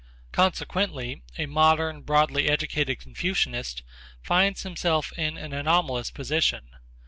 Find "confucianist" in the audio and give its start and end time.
2.99-3.83